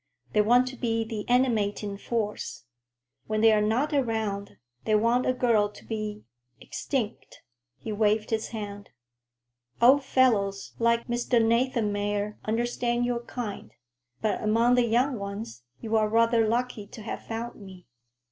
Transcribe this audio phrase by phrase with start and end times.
[0.33, 2.65] They want to be the animating force.
[3.27, 7.43] When they are not around, they want a girl to be—extinct,"
[7.77, 8.89] he waved his hand.
[9.79, 11.39] "Old fellows like Mr.
[11.39, 13.73] Nathanmeyer understand your kind;
[14.21, 17.85] but among the young ones, you are rather lucky to have found me.